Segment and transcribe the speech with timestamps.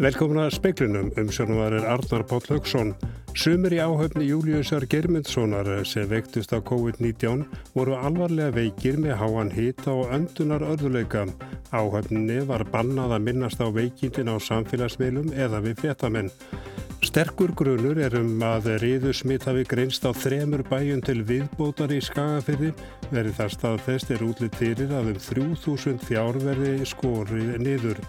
[0.00, 2.94] Velkomna speiklinum um sjónuvarir Arnar Páll Haugsson.
[3.36, 7.42] Sumir í áhöfni Júliusar Germundssonar sem veiktust á COVID-19
[7.74, 11.26] voru alvarlega veikir með háan hita og öndunar örðuleika.
[11.76, 16.32] Áhöfninni var bannað að minnast á veikindin á samfélagsveilum eða við fréttamenn.
[17.04, 22.00] Sterkur grunur er um að riðu smitt hafi greinst á þremur bæjun til viðbótar í
[22.00, 22.72] Skagafyrði.
[23.12, 28.00] Verið þar staðfest er útlið fyrir að um 3000 fjárverði skorið niður.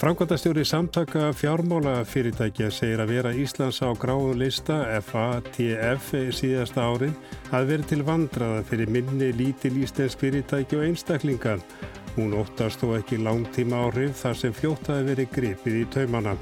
[0.00, 6.06] Framkvæmdastjóri samtaka fjármála fyrirtækja segir að vera Íslands á gráðu lista FATF
[6.38, 7.18] síðasta árið
[7.52, 11.60] að veri til vandraða fyrir minni lítil íslensk fyrirtæki og einstaklingar.
[12.16, 16.32] Hún óttast þó ekki langtíma árið þar sem fljótaði verið gripið í taumana.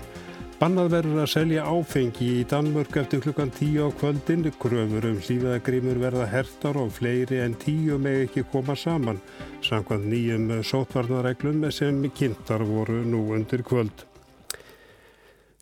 [0.58, 4.48] Bannað verður að selja áfengi í Danmörk eftir klukkan 10 á kvöldin.
[4.58, 9.20] Gröfur um síðagrimur verða hertar og fleiri en 10 með ekki koma saman.
[9.62, 14.02] Samkvæmt nýjum sótvarnareglum sem kynntar voru nú undir kvöld.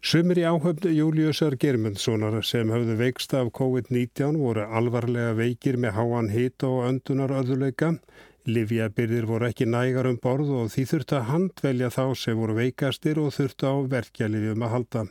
[0.01, 6.33] Sumir í áhöfnu Júliusar Germundssonar sem höfðu veikst af COVID-19 voru alvarlega veikir með háan
[6.33, 7.99] hita og öndunar öðuleika.
[8.47, 13.19] Livjabyrðir voru ekki nægar um borð og því þurftu að handvelja þá sem voru veikastir
[13.19, 15.03] og þurftu á verkjalifjum að halda.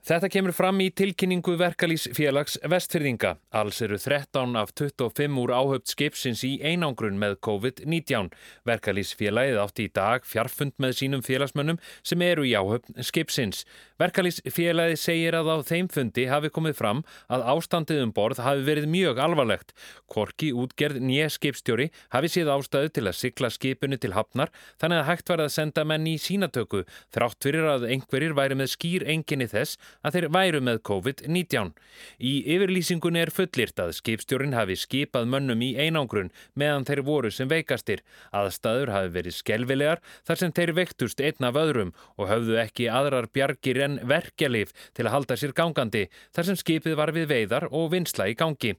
[0.00, 3.34] Þetta kemur fram í tilkynningu verkalýsfélags vestfyrðinga.
[3.52, 8.30] Alls eru 13 af 25 úr áhaupt skipsins í einangrun með COVID-19.
[8.64, 13.66] Verkalýsfélagið átti í dag fjarfund með sínum félagsmönnum sem eru í áhaupt skipsins.
[14.00, 18.88] Verkalýsfélagið segir að á þeim fundi hafi komið fram að ástandið um borð hafi verið
[18.88, 19.76] mjög alvarlegt.
[20.08, 24.48] Korki útgerð nýja skipstjóri hafi séð ástæðu til að sykla skipinu til hafnar
[24.80, 28.74] þannig að hægt var að senda menn í sínatöku þrátt fyrir að einhverjir væri með
[28.78, 31.72] skýr enginni þess að þeir væru með COVID-19.
[32.18, 37.50] Í yfirlýsingunni er fullirt að skipstjórin hafi skipað mönnum í einangrun meðan þeir voru sem
[37.50, 38.02] veikastir.
[38.32, 43.30] Aðstæður hafi verið skelvilegar þar sem þeir vektust einn af öðrum og höfðu ekki aðrar
[43.32, 47.90] bjargir en verkjalif til að halda sér gangandi þar sem skipið var við veiðar og
[47.94, 48.76] vinsla í gangi.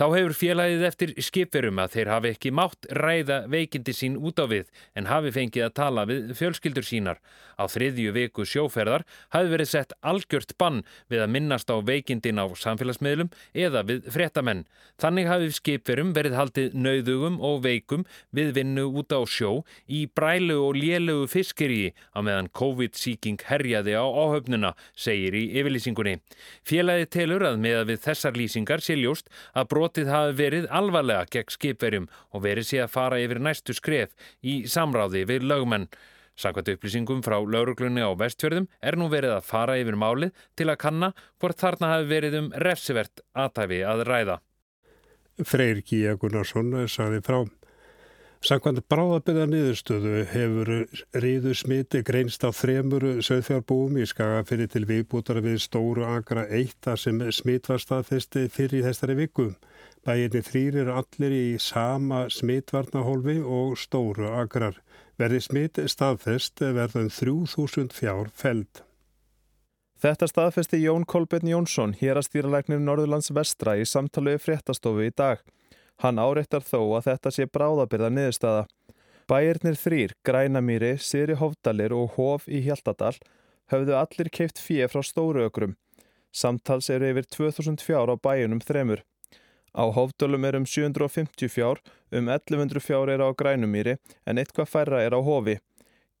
[0.00, 4.48] Þá hefur félagið eftir skipverum að þeir hafi ekki mátt ræða veikindi sín út á
[4.48, 7.18] við en hafi fengið að tala við fjölskyldur sínar.
[7.60, 10.78] Á þriðju viku sjóferðar hafi verið sett algjört bann
[11.12, 14.62] við að minnast á veikindin á samfélagsmiðlum eða við fréttamenn.
[14.96, 19.52] Þannig hafi skipverum verið haldið nauðugum og veikum við vinnu út á sjó
[19.84, 26.16] í brælu og lélugu fiskeri á meðan COVID-síking herjaði á áhöfnuna, segir í yfirlýsingunni.
[26.64, 31.26] Félagið telur að með að við þessar lýsingar sé ljóst að brotið hafi verið alvarlega
[31.26, 34.10] gegn skipverjum og verið sé að fara yfir næstu skref
[34.42, 35.88] í samráði við lögmenn.
[36.38, 40.80] Samkvæmt upplýsingum frá lauruglunni á vestfjörðum er nú verið að fara yfir málið til að
[40.80, 44.38] kanna hvort þarna hafi verið um refsivert aðtæfi að ræða.
[45.42, 47.42] Freyr Gíja Gunnarsson saði frá.
[48.40, 50.70] Samkvæmt bráðabyrða niðurstöðu hefur
[51.12, 57.02] riðu smiti greinst á þremur söðfjárbúum í skagafyrir til viðbútar við stóru agra eitt að
[57.02, 59.50] sem smit var staðfesti fyrir þessari viku.
[60.06, 64.78] Bæinni þrýr eru allir í sama smitvarnahólfi og stóru agrar.
[65.20, 68.80] Verði smit staðfest verðum 3000 fjár feld.
[70.00, 75.42] Þetta staðfesti Jón Kolbjörn Jónsson, hér að stýralegnir Norðurlands vestra í samtalið fréttastofu í dag.
[76.00, 78.62] Hann áreittar þó að þetta sé bráðabyrða niðurstaða.
[79.28, 83.18] Bæirnir þrýr, Grænamýri, Siri Hófdalir og Hóf í Hjaltadal
[83.70, 85.76] höfðu allir keift fíu frá stóru ökrum.
[86.32, 89.04] Samtals eru yfir 2000 fjár á bæjunum þremur.
[89.70, 91.78] Á Hófdalum er um 750 fjár,
[92.12, 95.58] um 1100 fjár er á Grænumýri en eitthvað færra er á Hófi.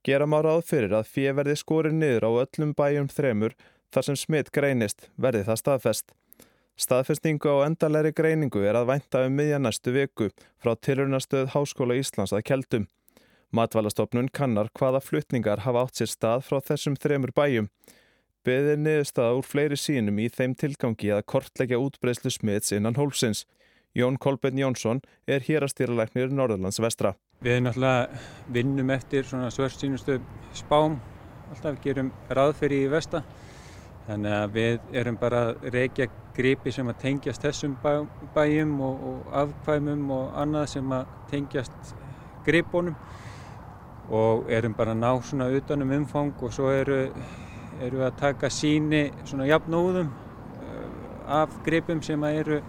[0.04, 3.56] Gera má ráð fyrir að fíu verði skorið niður á öllum bæjum þremur
[3.92, 6.14] þar sem smitt greinist, verði það staðfest.
[6.80, 10.30] Staðfestingu á endalegri greiningu er að vænta um miðja næstu viku
[10.62, 12.86] frá tilurinnastöð Háskóla Íslands að keldum.
[13.52, 17.68] Matvælastofnun kannar hvaða flutningar hafa átt sér stað frá þessum þremur bæjum.
[18.40, 23.42] Beðir niðurstaða úr fleiri sínum í þeim tilgangi að kortleggja útbreyslu smiðs innan hólfsins.
[23.92, 27.12] Jón Kolben Jónsson er hér að stýralegnir Norðurlands vestra.
[27.44, 28.20] Við náttúrulega
[28.54, 30.16] vinnum eftir svörsýnustu
[30.56, 30.96] spám,
[31.52, 33.20] alltaf gerum ráðferði í vesta.
[34.06, 39.04] Þannig að við erum bara að reykja gripi sem að tengjast þessum bæ, bæjum og,
[39.10, 41.92] og afkvæmum og annað sem að tengjast
[42.46, 42.96] gripunum
[44.10, 47.02] og erum bara að ná svona utanum umfang og svo eru,
[47.80, 50.10] eru að taka síni svona jafnóðum
[51.30, 52.60] af gripum sem eru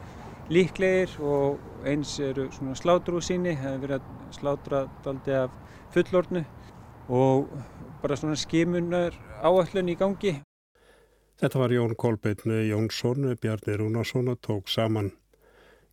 [0.51, 5.55] líklegir og eins eru svona slátrúsíni, það hefur verið að slátra daldi af
[5.95, 6.43] fullornu
[7.09, 7.49] og
[8.01, 10.35] bara svona skimunar áallun í gangi.
[11.41, 15.11] Þetta var Jón Kolbeinn Jónsson, Bjarni Rúnarsson tók saman.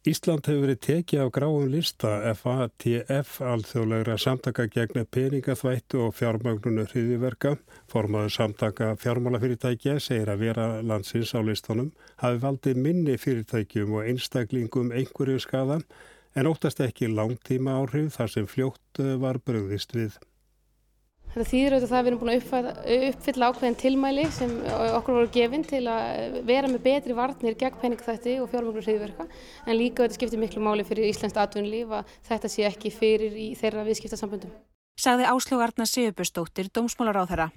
[0.08, 7.56] Ísland hefur verið tekið á gráum lista FATF alþjóðlegra samtaka gegn peningaþvættu og fjármögnunu hriðiverka.
[7.92, 11.90] Formaður samtaka fjármálafyrirtækja segir að vera landsins á listanum
[12.22, 15.82] hafi valdið minni fyrirtækjum og einstaklingum einhverju skada
[16.32, 20.16] en óttast ekki langtíma áhrif þar sem fljótt var bröðist við.
[21.32, 22.78] Þetta þýðir auðvitað það að við erum búin að
[23.08, 24.54] uppfylla ákveðin tilmæli sem
[24.98, 29.78] okkur voru gefinn til að vera með betri varnir gegn peningþætti og fjármögnur hriðverka en
[29.78, 33.86] líka þetta skiptir miklu máli fyrir Íslands atvinnulíf að þetta sé ekki fyrir í þeirra
[33.90, 34.56] viðskiptasamböndum
[34.98, 37.52] sagði Áslögarna Sigurbjörnsdóttir dómsmálaráþara.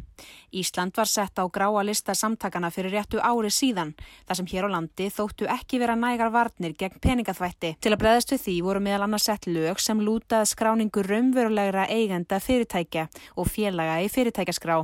[0.53, 3.95] Ísland var sett á gráa lista samtakana fyrir réttu ári síðan,
[4.27, 7.73] þar sem hér á landi þóttu ekki vera nægar varnir gegn peningaþvætti.
[7.81, 13.07] Til að breðastu því voru meðal annars sett lög sem lútað skráningu raunverulegra eigenda fyrirtækja
[13.35, 14.83] og félaga í fyrirtækjaskrá.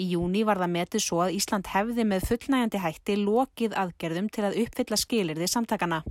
[0.00, 4.48] Í júni var það metið svo að Ísland hefði með fullnægandi hætti lokið aðgerðum til
[4.48, 6.02] að uppfylla skilirði samtakana.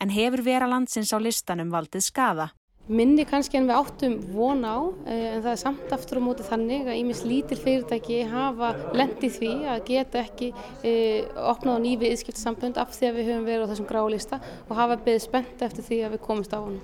[0.00, 2.50] En hefur vera landsins á listanum valdið skaða?
[2.90, 4.74] Minni kannski en við áttum von á
[5.06, 9.36] eh, en það er samt aftur á móti þannig að ímins lítil fyrirtæki hafa lendið
[9.36, 10.48] því að geta ekki
[10.82, 10.94] e,
[11.38, 14.98] opnað á nýfi yðskiptasambund af því að við höfum verið á þessum grálista og hafa
[15.04, 16.80] beðið spennt eftir því að við komumst á hann.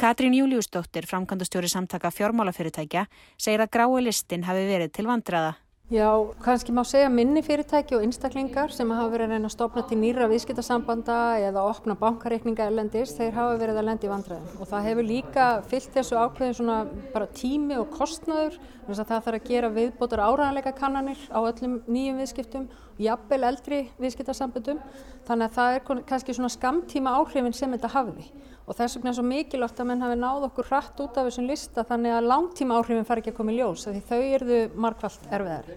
[0.00, 3.04] Katrín Júliusdóttir, framkvæmdastjóri samtaka fjármálafyrirtækja,
[3.36, 5.52] segir að grái listin hafi verið til vandraða.
[5.92, 9.82] Já, kannski má segja minni fyrirtæki og einstaklingar sem hafa verið að reyna að stopna
[9.84, 14.54] til nýra viðskiptasambanda eða opna bankareikninga erlendis, þeir hafa verið að lendi vandræðum.
[14.64, 16.78] Og það hefur líka fyllt þessu ákveðin svona
[17.12, 21.76] bara tími og kostnaður þannig að það þarf að gera viðbótar áræðanleika kannanir á öllum
[21.84, 22.66] nýjum viðskiptum
[23.04, 24.80] jafnvel eldri viðskiptasambandum
[25.28, 28.30] þannig að það er kannski svona skamtíma áhrifin sem þetta hafði
[28.64, 31.48] og þess vegna er svo mikilvægt að menn hafi náð okkur hratt út af þessum
[31.50, 35.26] lista þannig að langtíma áhrifin fari ekki að koma í ljós því þau erðu markvallt
[35.30, 35.74] erfiðar.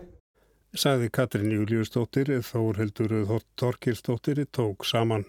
[0.77, 3.15] Saði Katrin Júliusdóttir, Þórhildur
[3.57, 5.25] Þorkirsdóttir tók saman.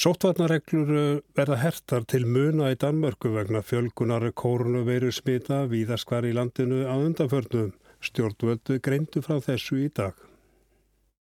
[0.00, 6.94] Sóttvarnareglur verða hertar til muna í Danmörku vegna fjölgunar kórunaveiru smita víðaskvar í landinu á
[6.94, 7.74] undanförnum.
[8.00, 10.14] Stjórnvöldu greindu frá þessu í dag.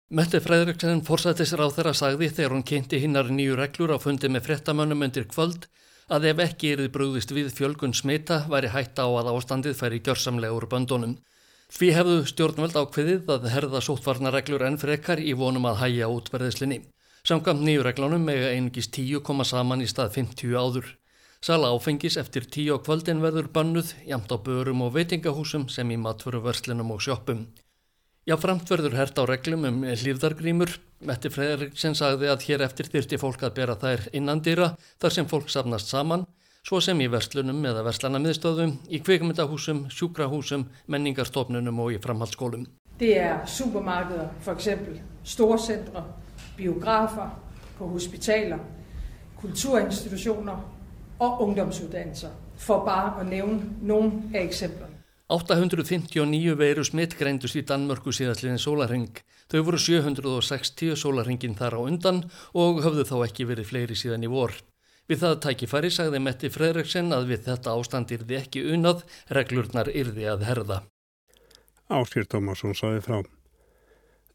[0.08, 4.44] Mette Fredriksson fórsættisir á þeirra sagði þegar hún kynnti hinnar nýju reglur á fundi með
[4.46, 5.66] frettamönnum undir kvöld
[6.06, 10.54] að ef ekki erið brúðist við fjölgun smita væri hætta á að ástandið færi gjörsamlega
[10.54, 11.16] úr böndunum.
[11.74, 16.84] Því hefðu stjórnveld ákveðið að herða sóttvarnareglur enn frekar í vonum að hæja útverðislinni.
[17.26, 20.96] Samkvæmt nýju reglunum mega einungis tíu koma saman í stað 50 áður.
[21.42, 25.98] Sala áfengis eftir tíu á kvöldin verður bönnuð, jamt á börum og veitingahúsum sem í
[25.98, 27.48] matföruverslinum og sjóppum.
[28.26, 30.72] Já, framt verður hert á reglum um hlýfðargrímur.
[31.06, 35.52] Metti Fredriksson sagði að hér eftir þyrti fólk að bera þær innandýra þar sem fólk
[35.52, 36.24] safnast saman,
[36.66, 42.66] svo sem í verslunum eða verslana í kvikmyndahúsum, sjúkrahúsum, menningarstofnunum og í framhaldsskólum.
[42.98, 46.02] Det er supermarkeder, for eksempel storcentre,
[46.58, 47.30] biografer,
[47.78, 48.58] på hospitaler,
[49.38, 50.58] kulturinstitutioner
[51.20, 54.85] og ungdomsuddannelser, for bare at nævne nogle af eksemplerne.
[55.26, 59.16] 859 veiru smitt greindust í Danmörku síðastliðin sólarheng.
[59.50, 62.20] Þau voru 760 sólarhengin þar á undan
[62.54, 64.54] og höfðu þá ekki verið fleiri síðan í vor.
[65.10, 69.02] Við það tækifæri sagði Metti Fredriksson að við þetta ástand yrði ekki unnað,
[69.34, 70.78] reglurnar yrði að herða.
[71.90, 73.18] Áskýr Tómasson saði frá.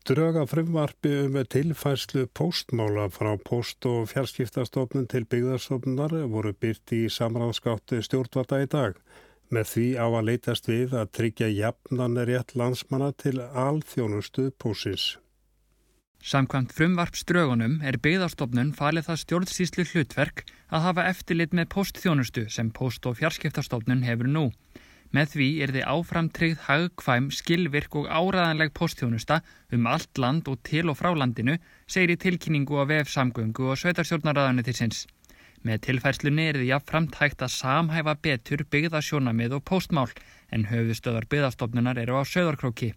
[0.08, 8.04] Dröga frumvarfi um tilfærslu postmála frá post- og fjarskiptastofnun til byggðarstofnunar voru byrti í samráðskáttu
[8.04, 8.98] stjórnvata í dag
[9.52, 15.18] með því á að leytast við að tryggja jafnan rétt landsmanna til alþjónustu pósins.
[16.22, 23.08] Samkvæmt frumvarpströgunum er byggðarstofnun falið það stjórnsýslu hlutverk að hafa eftirlit með postþjónustu sem post-
[23.10, 24.46] og fjarskiptastofnun hefur nú.
[25.12, 29.42] Með því er þið áframtryggð hagkvæm, skilvirk og áraðanleg postþjónusta
[29.76, 31.58] um allt land og til og frá landinu,
[31.90, 33.82] segir í tilkynningu á VF samgöngu og
[34.78, 35.08] sinns.
[35.62, 40.10] Með tilfærslunni er því afframt hægt að samhæfa betur byggðasjónamið og postmál
[40.50, 42.96] en höfðustöðar byggðastofnunar eru á söðarkróki.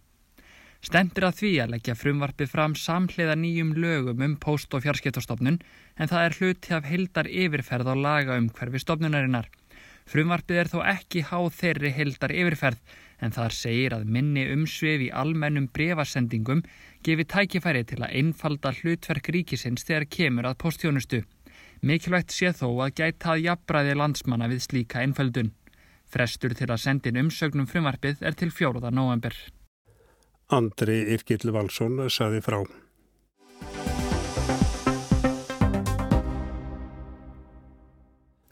[0.85, 5.61] Stendur að því að leggja frumvarfi fram samhliða nýjum lögum um post- og fjarskiptastofnun
[5.97, 9.49] en það er hluti af hildar yfirferð á laga um hverfi stofnunarinnar.
[10.09, 15.12] Frumvarfið er þó ekki háð þeirri hildar yfirferð en þar segir að minni umsvið í
[15.23, 16.61] almennum brefasendingum
[17.04, 21.25] gefi tækifæri til að einfalda hlutverk ríkisins þegar kemur að postjónustu.
[21.85, 25.50] Mikilvægt sé þó að gæta að jafnbræði landsmanna við slíka einföldun.
[26.09, 29.37] Frestur til að sendin umsögnum frumarpið er til fjóruða november.
[30.49, 32.62] Andri Irkill Valsson saði frá.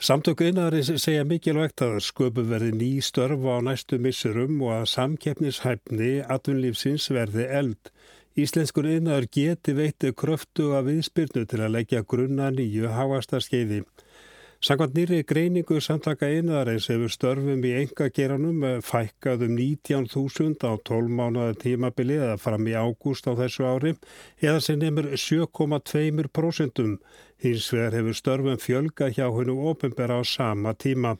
[0.02, 6.16] Samtöku einari segja mikilvægt að sköpu verði ný störfa á næstu missurum og að samkeppnishæfni
[6.26, 7.92] atvinnlífsins verði eld.
[8.32, 13.82] Íslenskur innar geti veitti kröftu að viðspyrnu til að leggja grunna nýju háastarskeiði.
[14.62, 21.12] Sankvæmt nýri greiningu samtaka einarins hefur störfum í enga geranum fækkað um 19.000 á 12
[21.18, 23.92] mánuða tímabili eða fram í ágúst á þessu ári
[24.40, 26.80] eða sem nefnir 7,2%.
[27.42, 31.18] Hins vegar hefur störfum fjölga hjá hennu ofinbera á sama tíma.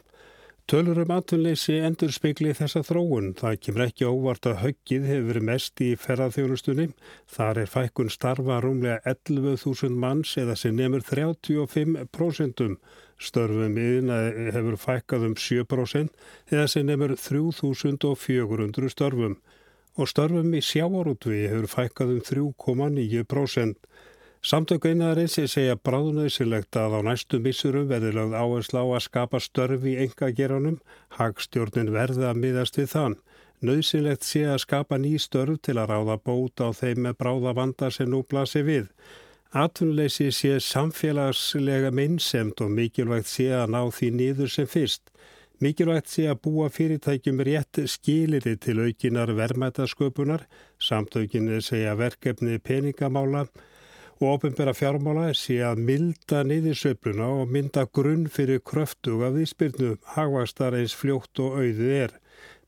[0.70, 3.32] Tölur um atvinnleysi endur spekli þessa þróun.
[3.36, 6.86] Það kemur ekki óvart að höggið hefur verið mest í ferðarþjónustunni.
[7.34, 12.70] Þar er fækkun starfa rúmlega 11.000 manns eða sem nefnur 35%.
[13.22, 14.20] Störfum yðina
[14.54, 19.36] hefur fækkað um 7% eða sem nefnur 3.400 störfum.
[19.98, 23.76] Og störfum í sjáarútvi hefur fækkað um 3,9%.
[24.42, 29.92] Samtök einarins segja bráðnauðsilegt að á næstu missurum verður lögð áherslu á að skapa störfi
[29.92, 30.80] í engageranum,
[31.14, 33.14] hagstjórnin verði að miðast við þann.
[33.62, 38.10] Nauðsilegt sé að skapa ný störf til að ráða bóta á þeim með bráðavanda sem
[38.10, 38.90] nú blasi við.
[39.54, 45.12] Atvinnleysi sé samfélagslega minnsemt og mikilvægt sé að ná því nýður sem fyrst.
[45.62, 50.48] Mikilvægt sé að búa fyrirtækjum rétt skiliri til aukinar verðmætasköpunar,
[50.82, 53.46] samtökinni segja verkefni peningamála,
[54.22, 60.94] og ofinbæra fjármála sé að milda niðursöfluna og mynda grunn fyrir kröftuga viðspyrnu hagvastar eins
[60.94, 62.14] fljótt og auðu er.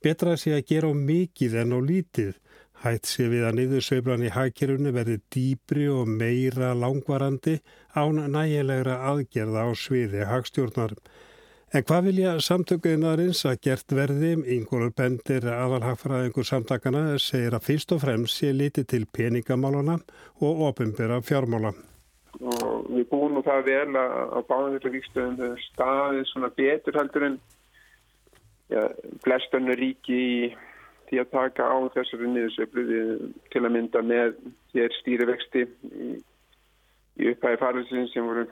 [0.02, 2.32] Betra sé að gera á mikið en á lítið.
[2.82, 7.60] Hætt sé við að niðursöflan í hagkerfunu verði dýbri og meira langvarandi
[7.94, 10.96] án nægilegra aðgerða á sviði hagstjórnar.
[11.74, 14.28] En hvað vilja samtökuðinarins að gert verði?
[14.54, 19.96] Ingólur Bendir, aðalhagfræðingur samtakana, segir að fyrst og fremst sé litið til peningamálana
[20.38, 21.72] og ofinbera fjármála.
[22.38, 27.40] Og við búum nú það vel að báðum þetta vikstöðum staðið svona betur heldur en
[28.70, 28.86] ja,
[29.26, 30.36] flestunni ríki í
[31.08, 33.02] því að taka á þessari niðursöflu
[33.50, 34.38] til að mynda með
[34.70, 36.12] þér stýrivexti í,
[37.18, 38.46] í upphæði farðisins sem voru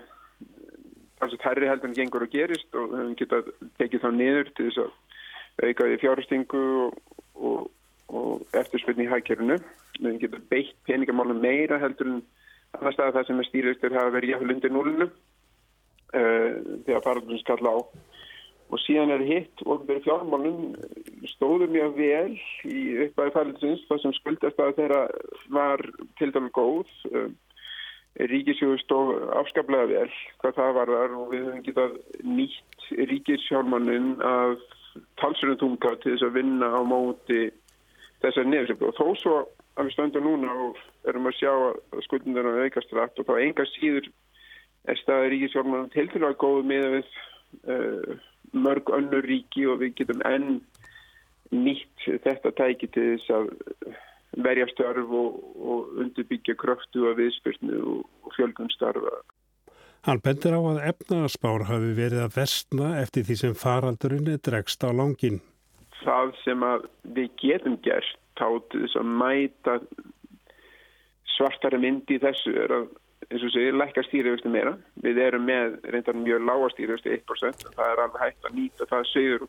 [1.24, 3.50] að tærri heldur en gengur og gerist og við höfum getað
[3.80, 7.00] tekið þá niður til þess að auka því fjárhastingu og,
[7.36, 7.66] og,
[8.12, 9.58] og eftirspilni í hækjörunu.
[9.98, 12.22] Við höfum getað beitt peningamálum meira heldur en
[12.78, 16.50] annars staða það sem er stýristur hafa verið jáfnvel undir núlinu uh,
[16.86, 17.78] þegar faraldurinn skalla á.
[18.72, 20.70] Og síðan er hitt og verið fjármálum
[21.34, 25.02] stóður mjög vel í uppæði faraldurins það sem skuldast að þeirra
[25.52, 25.84] var
[26.20, 26.94] til dælu góð.
[27.12, 27.28] Uh,
[28.20, 30.10] Ríkisjóðu stóð afskaplega vel.
[30.42, 31.94] Hvað það var þar og við höfum getað
[32.28, 34.56] nýtt ríkisjálmannin að
[35.20, 37.46] talsverðum tunga til þess að vinna á móti
[38.22, 39.36] þessar nefnseflu og þó svo
[39.78, 43.66] að við stöndum núna og erum að sjá að skuldundarna veikast rætt og þá enga
[43.72, 44.10] síður
[44.92, 47.16] er staðið ríkisjálmannin til til að góðu með við
[47.72, 48.12] uh,
[48.52, 50.60] mörg önnur ríki og við getum enn
[51.52, 53.52] nýtt þetta tæki til þess að
[54.36, 59.20] verja störf og, og undirbyggja kröftu og viðspyrnu og, og fjölgunstarfa.
[60.02, 64.82] Hann bendir á að efnaðarspár hafi verið að vestna eftir því sem faraldurinn er dregst
[64.82, 65.38] á langin.
[66.02, 66.64] Það sem
[67.14, 69.76] við getum gert tátið þess að mæta
[71.36, 72.90] svartari myndi í þessu er að
[73.32, 74.74] eins og segir, lækka stýrifjöxtu meira.
[75.04, 79.08] Við erum með reyndar mjög lága stýrifjöxtu 1%, það er alveg hægt að nýta það
[79.12, 79.46] segur.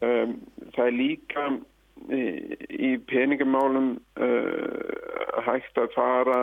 [0.00, 0.36] Um,
[0.76, 1.46] það er líka
[2.08, 6.40] í peningamálum uh, hægt að fara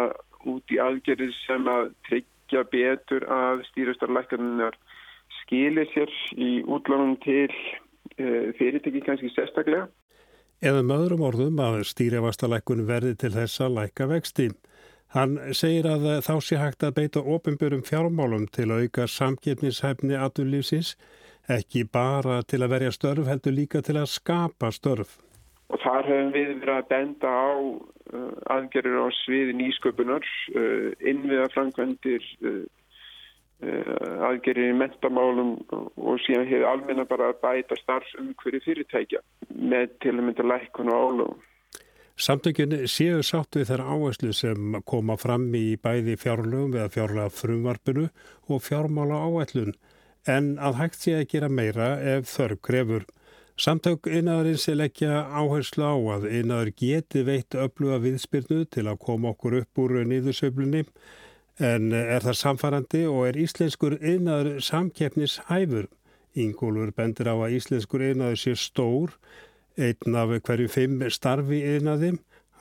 [0.47, 4.77] út í aðgerið sem að tryggja betur að stýrastarlækkarinnar
[5.41, 9.87] skilir sér í útlánum til uh, fyrirtæki kannski sérstaklega.
[10.61, 14.49] Eða með öðrum orðum að stýrivastalækkun verði til þessa lækka vexti.
[15.15, 20.95] Hann segir að þá sé hægt að beita ofinbjörnum fjármálum til að auka samkeppnishæfni aturlýfsins,
[21.47, 25.15] ekki bara til að verja störf heldur líka til að skapa störf.
[25.67, 31.49] Og þar hefum við verið að benda á uh, aðgerður á sviði nýsköpunar, uh, innviða
[31.55, 32.61] framkvendir, uh,
[33.65, 39.21] uh, aðgerður í mentamálum og síðan hefur almenna bara að bæta starfsum hverju fyrirtækja
[39.51, 41.45] með til að mynda lækkun og álöfum.
[42.17, 48.07] Samtökjun séu sátt við þær áherslu sem koma fram í bæði fjárlögum eða fjárlega frumvarpinu
[48.49, 49.75] og fjármála áætlun
[50.25, 53.05] en að hægt sé að gera meira ef þörf grefur.
[53.57, 59.31] Samtök einaðarins er leggja áherslu á að einaður geti veitt öfluga viðspyrnu til að koma
[59.31, 60.83] okkur upp úr nýðursöflunni
[61.57, 65.87] en er það samfarrandi og er íslenskur einaður samkeppnis hæfur.
[66.37, 69.15] Ingólfur bendir á að íslenskur einaður sé stór,
[69.73, 72.11] einn af hverju fimm starfi einaði,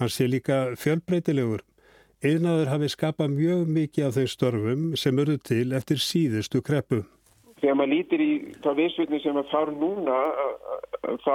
[0.01, 1.61] hann sé líka fjölbreytilegur.
[2.25, 7.03] Einaður hafi skapað mjög mikið af þeim störfum sem eru til eftir síðustu kreppu
[7.67, 8.31] þegar maður lítir í
[8.63, 10.19] þá viðsvöldin sem að fara núna
[11.25, 11.35] þá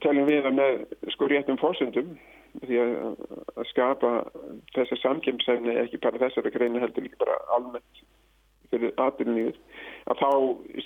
[0.00, 0.78] teljum við að með
[1.12, 2.14] sko réttum fórsöndum
[2.62, 2.94] því að,
[3.60, 4.12] að skapa
[4.72, 8.00] þessar samkjömsefni ekki bara þessara greina heldur líka bara almennt
[8.72, 9.60] fyrir atvinnulífið
[10.08, 10.30] að þá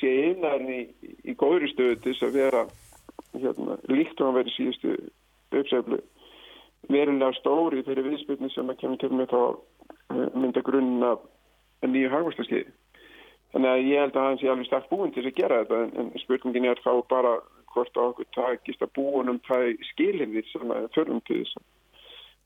[0.01, 0.83] sé einarinn í,
[1.31, 2.65] í góðri stöðu til þess að vera
[3.39, 4.97] hérna, líkt og að vera síðustu
[5.61, 6.01] uppseflu
[6.91, 11.23] verulega stóri fyrir viðspilni sem að kemur til með þá eh, mynda grunn af
[11.87, 12.73] nýju hagvastaskiði.
[13.51, 15.91] Þannig að ég held að hans er alveg starkt búin til að gera þetta en,
[16.01, 17.33] en spurningin er þá bara
[17.75, 21.67] hvort á okkur takist að búinum það skilirðir sem að þurfum til þess að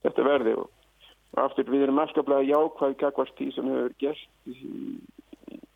[0.06, 0.70] þetta verði og
[1.44, 4.25] aftur við erum alltaflega jákvæð gagvart því sem hefur gert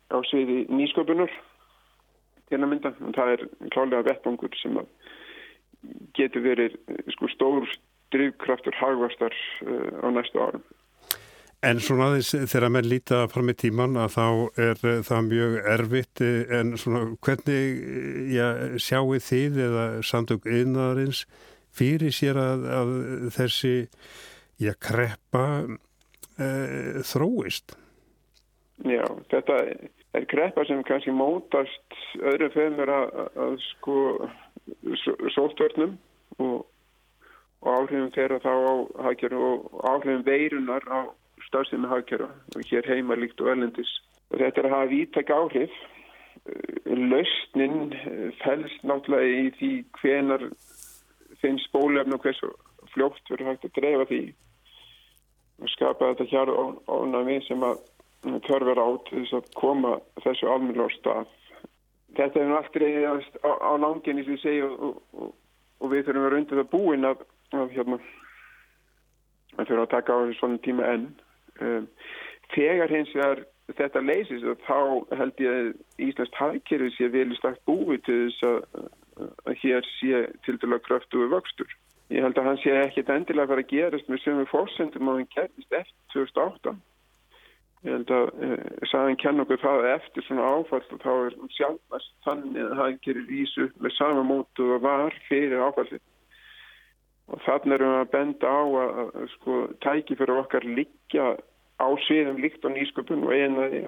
[0.09, 1.33] á sviði nýsköpunur
[2.49, 4.89] til að mynda og það er klálega vettbangur sem að
[6.17, 6.77] getur verið
[7.13, 7.69] sko, stór
[8.13, 10.63] drivkraftur hagvastar uh, á næstu árum.
[11.59, 14.27] En svona aðeins þegar menn líta fram í tíman að þá
[14.63, 16.21] er það mjög erfitt
[16.55, 17.81] en svona hvernig
[18.31, 18.45] já,
[18.79, 21.25] sjáu þið eða samtök yðnaðarins
[21.75, 22.93] fyrir sér að, að
[23.35, 23.73] þessi
[24.63, 25.45] já, kreppa
[26.39, 26.49] e,
[27.11, 27.75] þróist?
[28.87, 29.03] Já,
[29.35, 29.59] þetta
[30.15, 33.99] er kreppa sem kannski mótast öðru feðmur að, að sko
[35.35, 35.97] sóttörnum
[36.39, 36.63] og,
[37.59, 38.73] og áhrifum þeirra þá á
[39.03, 41.18] og áhrifum veirunar á
[41.49, 43.91] starfsemi hagkjara og hér heima líkt og erlendis.
[44.29, 45.77] Og þetta er að hafa vítæk áhrif.
[46.45, 50.45] Eh, lausnin eh, fælst náttúrulega í því hvenar
[51.41, 52.51] finnst bólefn og hversu
[52.93, 54.21] fljótt verður hægt að dreifa því
[55.59, 56.51] og skapa þetta hér
[56.87, 57.81] ánami sem að
[58.47, 61.33] þörfur á til þess að koma þessu almenna á stað.
[62.17, 65.33] Þetta er allt reyðið á, á langin sem ég segi og, og,
[65.79, 67.25] og, við þurfum að vera undir það búin að,
[67.55, 67.99] að hérna
[69.59, 71.07] að þurfa að taka á þessu svona tíma enn
[72.53, 73.43] þegar hins vegar
[73.77, 74.79] þetta leysist þá
[75.19, 78.89] held ég að Íslands hafkerfi sé vel í stakt búið til þess að,
[79.45, 81.77] að hér sé til dæla kröftu við vöxtur.
[82.09, 85.19] Ég held að hann sé ekkit endilega að fara að gerast með sömu fórsendum að
[85.19, 86.77] hann gerist eftir 2008.
[87.85, 92.09] Ég held að eh, saðan kenn okkur það eftir svona áfall og þá er sjálfast
[92.25, 96.01] þannig að hann gerir ísu með sama mótu og var fyrir áfallið.
[97.29, 98.99] Og þannig erum við að benda á að,
[99.35, 101.33] sko tæki fyrir okkar liggja
[101.79, 103.83] á sviðum líkt á nýsköpun og einaði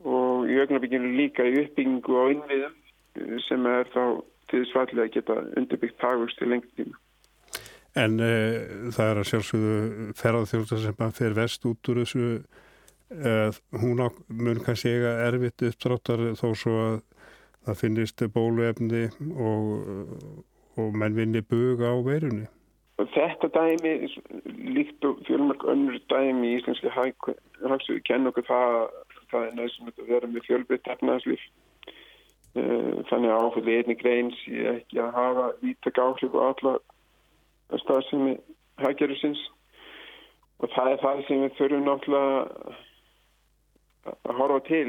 [0.00, 2.74] og í ögnabíkinu líka í uppbyggingu á innviðum
[3.20, 4.02] eh, sem er þá
[4.50, 6.96] til þess fallið að geta undirbyggt hagvöxt til lengt tíma.
[7.98, 13.60] En uh, það er að sjálfsögðu ferðarþjóðar sem bara fer vest út úr þessu uh,
[13.82, 17.00] hún mun kannski eiga erfitt uppdráttar þó svo að
[17.66, 19.66] það finnist bóluefni og,
[20.80, 22.48] og menn vinni buga á verunni.
[23.00, 23.92] Þetta dæmi,
[24.76, 28.90] líkt og fjölmörg önnur dæmi í íslenski hagsöðu, kenn okkur það
[29.30, 31.42] það er næstum að vera með fjölbreytt efnaðslýf.
[32.58, 36.72] Eh, þannig að áfæðið einni grein sé ekki að hafa vítak áhrif og alla
[37.84, 38.32] stafsemi
[38.82, 39.42] haggerðusins
[40.58, 42.40] og það er það sem við þurfum náttúrulega
[44.10, 44.88] að horfa til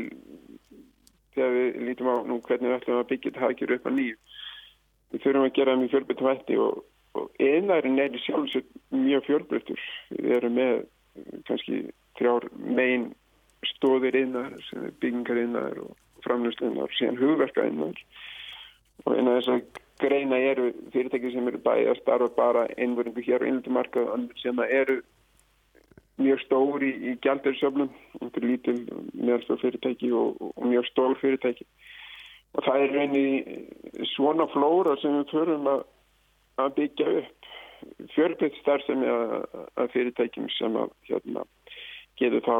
[1.36, 4.18] þegar við lítum á nú hvernig við ætlum að byggja þetta haggerðu upp að nýju.
[5.12, 6.82] Við þurfum að gera það með fjölbreytt vætti og
[7.20, 9.82] og eðnærin er sjálfsög mjög fjölbreyttur.
[10.16, 10.76] Við erum með
[11.48, 11.82] kannski
[12.20, 13.10] þrjár megin
[13.68, 14.56] stóðir er
[15.02, 15.96] byggingar einnar og
[16.26, 17.98] framlöslinnar og síðan hugverka einnar
[19.06, 23.44] og eina þess að greina eru fyrirtæki sem eru bæði að starfa bara einvöringu hér
[23.44, 25.02] á einlundumarka og sem eru
[26.22, 27.90] mjög stóri í, í gjaldarsöflum
[28.46, 28.78] lítil
[29.14, 31.68] meðalstór fyrirtæki og, og mjög stór fyrirtæki
[32.56, 33.26] og það er reyni
[34.16, 35.84] svona flóra sem við förum að
[36.60, 37.50] að byggja upp
[38.14, 41.46] fjölbyrð starfsemi að fyrirtækjum sem að hérna,
[42.20, 42.56] getur þá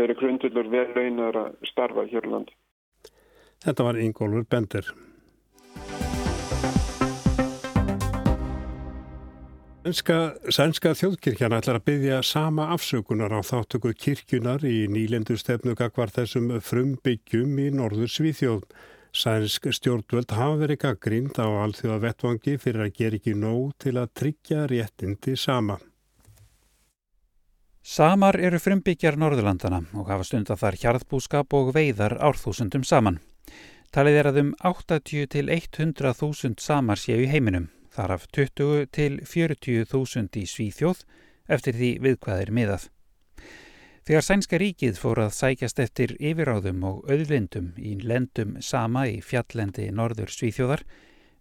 [0.00, 2.54] verið grundullur vel raunar að starfa hér á landi.
[3.62, 4.92] Þetta var Ingólfur Bender.
[9.82, 10.16] Sænska,
[10.54, 16.52] sænska þjóðkirkjana ætlar að byggja sama afsökunar á þáttöku kirkjunar í nýlendu stefnu gagvar þessum
[16.62, 18.62] frumbyggjum í norður Svíþjóð.
[19.12, 24.12] Sænsk stjórnvöld hafa verið gaggrínd á alþjóða vettvangi fyrir að gera ekki nóg til að
[24.16, 25.76] tryggja réttindi sama.
[27.82, 33.20] Samar eru frumbyggjar Norðurlandana og hafa stundar þar hjarðbúskap og veiðar árþúsundum saman.
[33.92, 39.20] Talið er að um 80 til 100.000 samar séu í heiminum, þar af 20 til
[39.28, 41.04] 40.000 í Svíþjóð
[41.52, 42.88] eftir því við hvað er miðað.
[44.02, 49.84] Þegar sænska ríkið fór að sækjast eftir yfiráðum og auðlindum í lendum sama í fjallendi
[49.94, 50.80] norður Svíþjóðar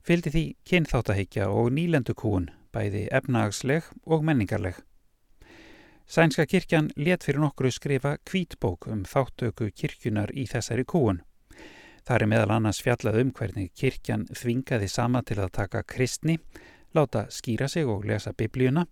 [0.05, 4.75] fylgdi því kynþáttaheikja og nýlendukúun bæði efnagsleg og menningarleg.
[6.05, 11.23] Sænska kirkjan let fyrir nokkru skrifa kvítbók um þáttöku kirkjunar í þessari kúun.
[12.05, 16.37] Það er meðal annars fjallað um hvernig kirkjan þvingaði sama til að taka kristni,
[16.93, 18.85] láta skýra sig og lesa biblíuna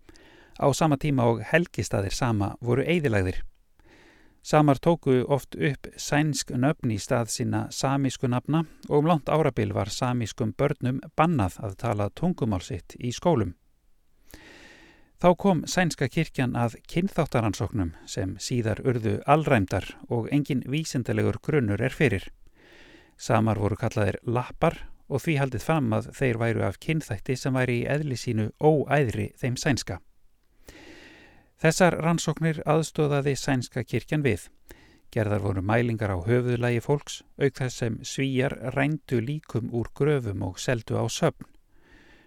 [0.58, 3.43] á sama tíma og helgistaðir sama voru eigðilagðir.
[4.41, 9.73] Samar tóku oft upp sænsk nöfn í stað sína samísku nafna og um langt árabil
[9.75, 13.56] var samískum börnum bannað að tala tungumál sitt í skólum.
[15.19, 21.91] Þá kom sænska kirkjan að kynþáttaransóknum sem síðar urðu allræmdar og engin vísendalegur grunnur er
[21.91, 22.30] fyrir.
[23.19, 27.82] Samar voru kallaðir lappar og því haldið fram að þeir væru af kynþætti sem væri
[27.82, 29.99] í eðli sínu óæðri þeim sænska.
[31.60, 34.45] Þessar rannsóknir aðstóðaði sænska kirkjan við.
[35.12, 40.60] Gerðar voru mælingar á höfuðlægi fólks, auk þess sem svíjar rændu líkum úr gröfum og
[40.62, 41.50] seldu á söpn.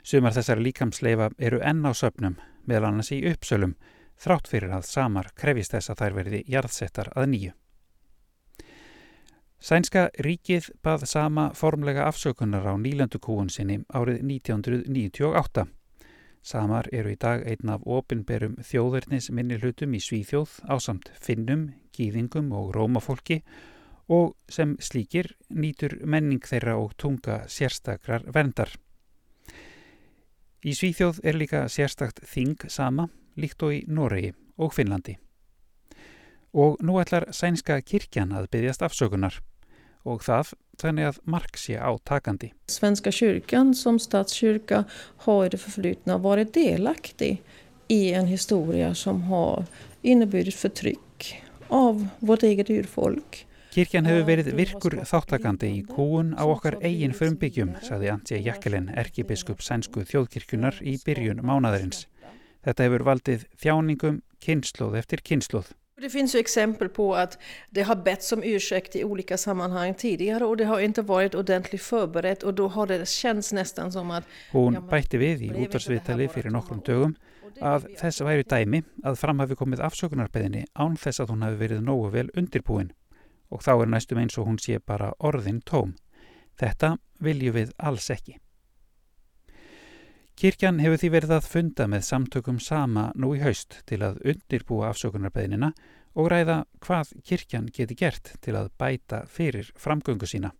[0.05, 2.37] Sumar þessar líkamsleifa eru enn á söpnum,
[2.69, 3.77] meðal annars í uppsölum,
[4.21, 7.53] þrátt fyrir að samar krefist þess að þær verði jarðsettar að nýju.
[9.63, 15.71] Sænska ríkið bað sama formlega afsökunar á nýlandukúun sinni árið 1998.
[16.43, 21.69] Samar eru í dag einn af opinberum þjóðverðnis minni hlutum í Svíþjóð á samt finnum,
[21.95, 23.39] gýðingum og rómafólki
[24.11, 28.75] og sem slíkir nýtur menning þeirra og tunga sérstakrar verndar.
[30.67, 33.07] Í Svíþjóð er líka sérstakt þing sama,
[33.39, 35.17] líkt og í Noregi og Finnlandi.
[36.59, 39.39] Og nú ætlar sænska kirkjan að byggjast afsökunar
[40.05, 42.53] og það þannig að mark sé á takandi.
[42.71, 44.85] Svenska kyrkan som statskyrka
[45.27, 47.43] har i det förflutna varit delaktig
[47.89, 49.65] i en historia som har
[50.03, 53.47] inneburit förtryck av vårt eget urfolk.
[53.73, 59.63] Kirkjan hefur verið virkur þáttakandi í kúun á okkar eigin frumbyggjum, saði Antje Jakkelin, erkibiskup
[59.65, 62.05] sænsku þjóðkirkjunar í byrjun mánadarins.
[62.67, 65.73] Þetta hefur valdið þjáningum kynnslóð eftir kynnslóð.
[66.03, 67.39] Det finns ju exempel på att
[67.71, 71.83] det har betts om ursäkt i olika sammanhang tidigare och det har inte varit ordentligt
[71.83, 74.25] förberett och då har det känts nästan som att...
[74.53, 77.15] Hún bætti við í útvarsviðtali fyrir nokkrum dögum
[77.63, 81.87] að þess væri dæmi að fram hafi komið afsökunarbeðinni án þess að hún hafi verið
[81.87, 82.91] nógu vel undirbúin
[83.55, 85.95] og þá er næstum eins og hún sé bara orðin tóm.
[86.59, 88.42] Þetta viljum við alls ekki.
[90.43, 94.89] Kirkjan hefur því verið að funda með samtökum sama nú í haust til að undirbúa
[94.89, 95.69] afsökunarbeðinina
[96.19, 100.51] og ræða hvað kirkjan geti gert til að bæta fyrir framgöngu sína.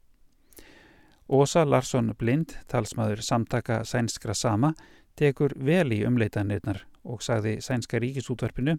[1.27, 4.71] Ósa Larsson Blind, talsmaður samtaka sænskra sama,
[5.19, 8.77] tekur vel í umleitanirnar og sagði sænska ríkisútverfinu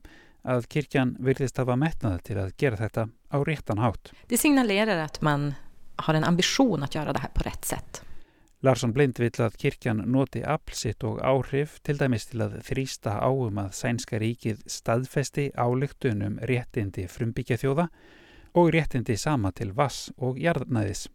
[0.47, 4.15] að kirkjan virðist hafa metnað til að gera þetta á réttan hátt.
[4.31, 5.53] Det signalerar att man
[5.97, 8.03] har en ambition att göra det här på rätt sätt.
[8.63, 13.57] Larsson Blind vill að kirkjan noti aflsitt og áhrif til dæmis til að þrýsta áum
[13.59, 17.89] að sænska ríkið staðfesti álygtunum réttindi frumbyggja þjóða
[18.55, 21.09] og réttindi sama til vass og jarðnæðis.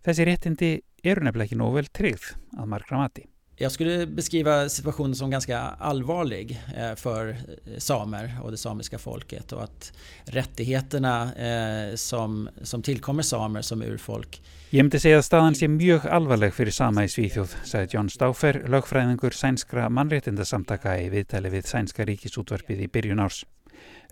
[0.00, 0.70] Þessi réttindi
[1.04, 3.26] eru nefnilega ekki nóg vel tryggð að margra mati.
[3.62, 9.52] Jag skulle beskriva situationen som ganska allvarlig eh, för eh, samer och det samiska folket
[9.52, 9.92] och att
[10.24, 16.04] rättigheterna eh, som, som tillkommer samer som urfolk Ég myndi segja að staðan sé mjög
[16.06, 22.06] alvarleg fyrir sama í Svíþjóð, sagði John Stauffer, lögfræðingur sænskra mannréttindasamtaka í viðtali við sænska
[22.06, 23.40] ríkisútvarpið í byrjun árs.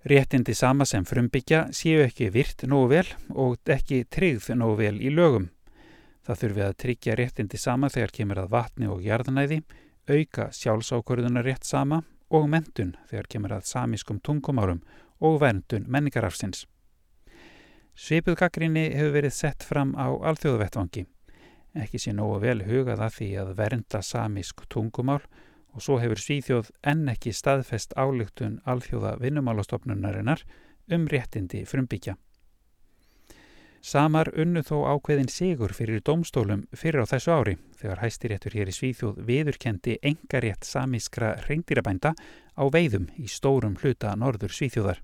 [0.03, 5.13] Réttindi sama sem frumbyggja séu ekki virt nógu vel og ekki tryggð nógu vel í
[5.15, 5.47] lögum.
[6.29, 9.63] Það þurfi að tryggja réttindi sama þegar kemur að vatni og jarðanæði,
[10.05, 14.83] auka sjálfsákvörðunar rétt sama og mentun þegar kemur að samískum tungumárum
[15.25, 16.67] og verndun menningarafsins.
[17.97, 21.07] Svipuð gaggrinni hefur verið sett fram á alþjóðvettvangi.
[21.81, 25.23] Ekki sé nógu vel hugað að því að vernda samísk tungumál
[25.73, 30.45] og svo hefur Svíþjóð enn ekki staðfest álygtun alþjóða vinnumálastofnunarinnar
[30.93, 32.19] um réttindi frumbyggja.
[33.79, 38.75] Samar unnu þó ákveðin sigur fyrir domstólum fyrir á þessu ári þegar hæstiréttur hér í
[38.75, 44.99] Svíþjóð viðurkendi engarétt samískra reyndýrabænda á veiðum í stórum hluta norður Svíþjóðar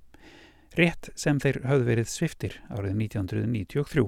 [0.76, 4.06] rétt sem þeir höfðu verið sviftir árið 1993.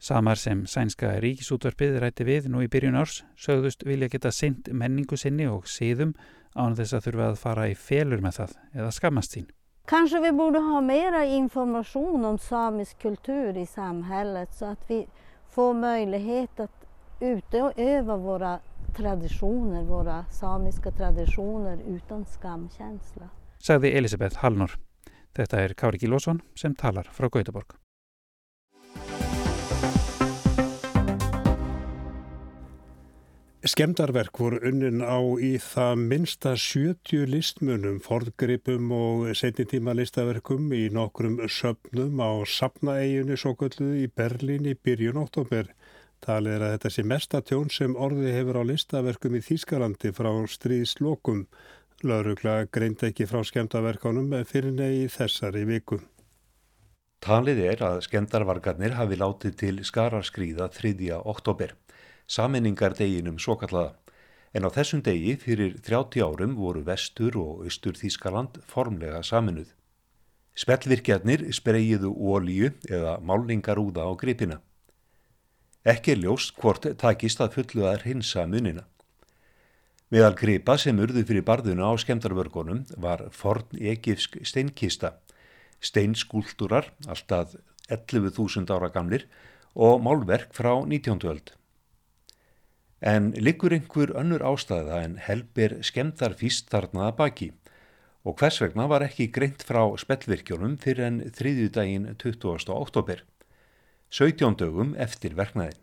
[0.00, 5.18] Samar sem sænska ríkisútvarpið rætti við nú í byrjun árs sögðust vilja geta synd menningu
[5.18, 6.14] sinni og síðum
[6.54, 9.50] án þess að þurfa að fara í felur með það eða skammast sín.
[9.90, 15.08] Kanske vi borde ha mera information om samisk kultur i samhället så att vi
[15.48, 16.86] får möjlighet att
[17.20, 18.58] utöva våra
[18.96, 23.28] traditioner, våra samiska traditioner utan skamkänsla.
[23.58, 24.70] Sagði Elisabeth Hallnor.
[25.34, 27.79] Þetta er Kári Gílosson sem talar frá Gautaborg.
[33.60, 41.34] Skemdarverk voru unnin á í það minsta 70 listmunum, forðgripum og setnitíma listaverkum í nokkrum
[41.44, 45.68] söpnum á Sapnaeginni svo gölluðu í Berlín í byrjun oktober.
[46.24, 50.30] Talið er að þetta sé mesta tjón sem orði hefur á listaverkum í Þýskalandi frá
[50.56, 51.44] stríðslokum.
[52.00, 56.00] Laurugla greint ekki frá skemdaverkanum fyrir negi þessari viku.
[57.20, 61.20] Talið er að skemdarvargarnir hafi látið til skaraskríða 3.
[61.28, 61.76] oktober,
[62.30, 63.96] saminningar deginum svo kallaða.
[64.54, 69.68] En á þessum degi fyrir 30 árum voru vestur og austur Þýskaland formlega saminuð.
[70.58, 74.58] Spellvirkjarnir spreyjiðu ólíu eða málningarúða á gripina.
[75.86, 78.84] Ekki ljóst hvort takist að fullu að hinsa munina.
[80.10, 85.14] Meðal gripa sem urðu fyrir barðuna á skemdarvörgunum var forn egifsk steinkista,
[85.80, 87.54] steinskúlturar, alltaf
[87.88, 89.28] 11.000 ára gamlir
[89.74, 91.22] og málverk frá 19.
[91.30, 91.54] öld.
[93.00, 97.52] En liggur einhver önnur ástæða en helber skemdar fýst þarnaða baki
[98.28, 102.68] og hvers vegna var ekki greint frá spellvirkjónum fyrir en þriðjudaginn 20.
[102.74, 103.22] oktober,
[104.12, 105.80] 17 dögum eftir verknæðin.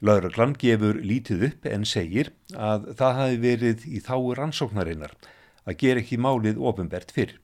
[0.00, 5.12] Lauraglann gefur lítið upp en segir að það hafi verið í þáu rannsóknarinnar
[5.66, 7.36] að gera ekki málið ofinbert fyrr.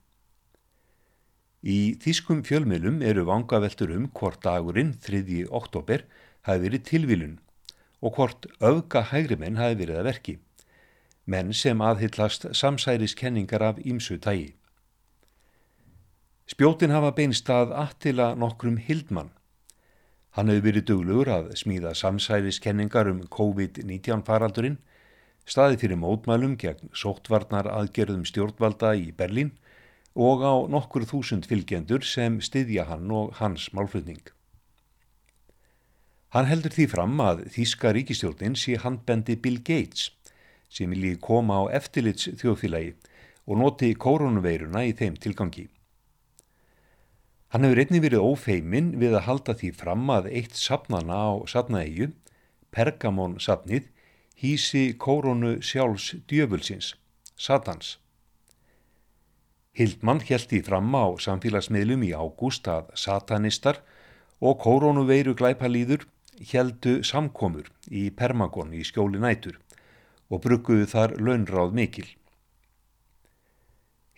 [1.62, 5.44] Í þýskum fjölmjölum eru vangaveltur um hvort dagurinn 3.
[5.52, 6.04] oktober
[6.48, 7.40] hafi verið tilvílun
[8.02, 10.34] og hvort auðga hægrimenn hafi verið að verki,
[11.24, 14.54] menn sem aðhyllast samsæriskenningar af ímsu tægi.
[16.50, 19.30] Spjótin hafa beinst að attila nokkrum hildmann.
[20.34, 24.78] Hann hefur verið duglugur að smíða samsæriskenningar um COVID-19 faraldurinn,
[25.46, 29.54] staði fyrir mótmælum gegn sóttvarnar aðgerðum stjórnvalda í Berlín
[30.14, 34.22] og á nokkur þúsund fylgjendur sem styðja hann og hans málflutning.
[36.32, 40.08] Hann heldur því fram að Þíska ríkistjórnin sé handbendi Bill Gates
[40.72, 42.94] sem vilji koma á eftirlits þjóðfélagi
[43.44, 45.66] og noti koronaveiruna í þeim tilgangi.
[47.52, 52.08] Hann hefur einnig verið ófeimin við að halda því fram að eitt sapnana á sapnaegju,
[52.72, 53.90] Pergamon sapnið,
[54.40, 56.94] hísi koronu sjálfs djöfulsins,
[57.36, 57.98] Satans.
[59.76, 63.82] Hildmann held því fram á samfélagsmiðlum í ágúst að satanistar
[64.40, 66.08] og koronaveiru glæpalýður
[66.50, 69.58] heldu samkomur í Permagon í skjóli nætur
[70.32, 72.08] og brugguðu þar launráð mikil.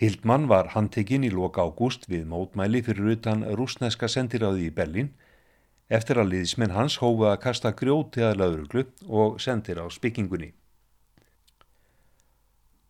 [0.01, 5.13] Hildmann var handtekinn í loka ágúst við mótmæli fyrir utan rúsneska sendiráði í Berlin
[5.89, 10.51] eftir að liðismenn hans hófa að kasta grjóti að lauruglu og sendir á spikkingunni.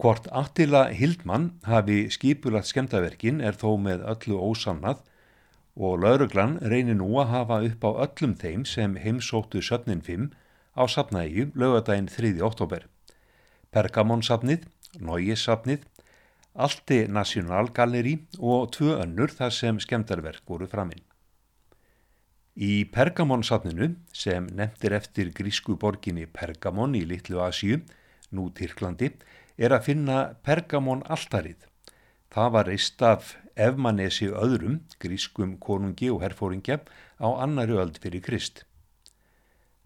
[0.01, 5.05] Hvort Attila Hildmann hafi skipulagt skemtaverkin er þó með öllu ósannað
[5.75, 10.31] og lauruglan reynir nú að hafa upp á öllum þeim sem heimsóttu söfnin 5
[10.79, 12.39] á sapnaegju lögadaginn 3.
[12.47, 12.87] oktober.
[13.75, 14.69] Pergamonsapnið,
[15.03, 15.83] Nógisapnið,
[16.55, 21.03] Alti Nationalgalleri og tvö önnur þar sem skemdarverk voru framinn.
[22.55, 27.81] Í Pergamonsapninu sem nefndir eftir grísku borginni Pergamon í Littlu Asíu,
[28.31, 29.11] nú Tyrklandi,
[29.59, 31.67] er að finna Pergamon alltarið.
[32.31, 36.81] Það var reist af Efmanesi öðrum, grískum konungi og herfóringja,
[37.23, 38.65] á annari öld fyrir Krist.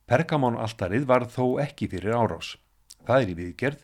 [0.09, 2.55] Pergamon-altarið var þó ekki fyrir árás.
[3.05, 3.83] Það er í viðgerð,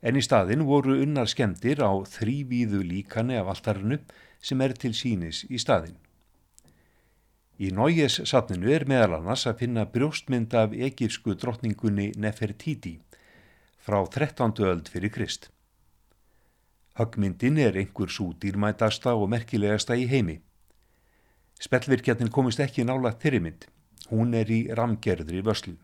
[0.00, 4.00] en í staðin voru unnar skemdir á þrývíðu líkani af altarinu
[4.40, 5.96] sem er til sínis í staðin.
[7.56, 12.98] Í Nójes satninu er meðal annars að finna brjóstmynd af egifsku drottningunni Nefertiti
[13.80, 14.52] frá 13.
[14.64, 15.48] öld fyrir Krist.
[16.96, 20.38] Höggmyndin er einhver svo dýrmætasta og merkilegasta í heimi.
[21.60, 23.66] Spellvirkjarnin komist ekki nála þeirrimynd.
[24.08, 25.74] Hún er í ramgerðri vöslu.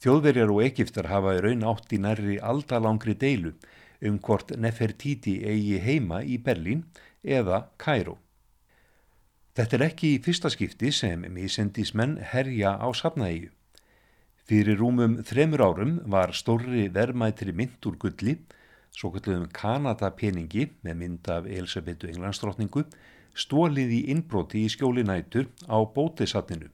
[0.00, 3.54] Þjóðverjar og Egiptar hafa í raun átt í nærri aldalangri deilu
[4.04, 6.86] um hvort Nefertiti eigi heima í Berlín
[7.24, 8.16] eða Kæró.
[9.56, 13.50] Þetta er ekki í fyrsta skipti sem misendismenn herja á safnaegju.
[14.48, 18.38] Fyrir rúmum þremur árum var stórri verðmætri mynd úr gulli
[18.96, 22.84] svo kallum Kanadapeningi með mynd af Elisabetu Englandsdrottningu
[23.36, 26.68] stólið í innbroti í skjólinætur á bótisatninu.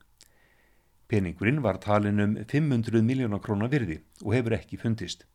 [1.07, 5.26] Peningurinn var talin um 500 miljónar krónar virði og hefur ekki fundist.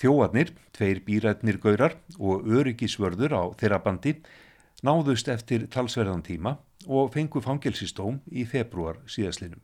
[0.00, 4.14] Þjóarnir, tveir býrætnir gaurar og öryggisvörður á þeirra bandi
[4.86, 6.54] náðust eftir talsverðan tíma
[6.88, 9.60] og fengu fangelsistóm í februar síðaslinum.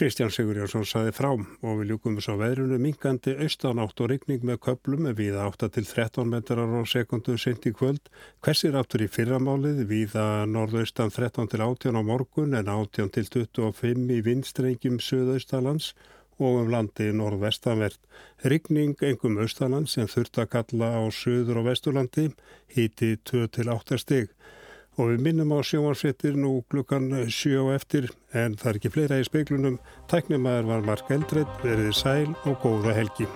[0.00, 5.10] Kristján Sigurjónsson saði frá og við ljúkum svo veðrunu minkandi austanátt og regning með köplum
[5.18, 8.08] við 8 til 13 metrar á sekundu sent í kvöld.
[8.40, 13.26] Hversir áttur í fyrramálið við að norðaustan 13 til 18 á morgun en 18 til
[13.28, 15.90] 25 í vindstrengjum söðaustalands
[16.40, 18.00] og um landi norðvestanvert.
[18.40, 22.30] Regning engum austalands sem þurft að kalla á söður og vesturlandi
[22.72, 24.32] híti 2 til 8 stig.
[24.98, 29.28] Og við minnum á sjóansvettir nú klukkan og eftir en það er ekki fleira í
[29.28, 29.78] speiklunum.
[30.10, 33.28] Tæknumæður var Mark Eldred, verið sæl og góða helgi.